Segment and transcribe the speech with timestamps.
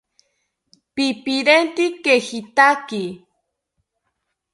[0.95, 3.03] ¡Pipirente kejitaki!